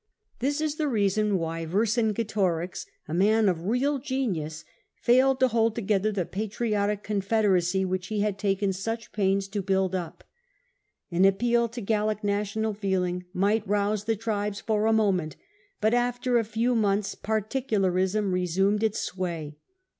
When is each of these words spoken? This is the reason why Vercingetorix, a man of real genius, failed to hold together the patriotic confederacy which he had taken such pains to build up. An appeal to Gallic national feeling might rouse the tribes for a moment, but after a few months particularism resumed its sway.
This 0.39 0.61
is 0.61 0.77
the 0.77 0.87
reason 0.87 1.37
why 1.37 1.63
Vercingetorix, 1.67 2.87
a 3.07 3.13
man 3.13 3.47
of 3.47 3.67
real 3.67 3.99
genius, 3.99 4.65
failed 4.95 5.39
to 5.41 5.49
hold 5.49 5.75
together 5.75 6.11
the 6.11 6.25
patriotic 6.25 7.03
confederacy 7.03 7.85
which 7.85 8.07
he 8.07 8.21
had 8.21 8.39
taken 8.39 8.73
such 8.73 9.11
pains 9.11 9.47
to 9.49 9.61
build 9.61 9.93
up. 9.93 10.23
An 11.11 11.23
appeal 11.23 11.69
to 11.69 11.81
Gallic 11.81 12.23
national 12.23 12.73
feeling 12.73 13.25
might 13.31 13.67
rouse 13.67 14.05
the 14.05 14.15
tribes 14.15 14.59
for 14.59 14.87
a 14.87 14.91
moment, 14.91 15.35
but 15.79 15.93
after 15.93 16.39
a 16.39 16.43
few 16.43 16.73
months 16.73 17.13
particularism 17.13 18.31
resumed 18.31 18.81
its 18.81 18.99
sway. 19.01 19.59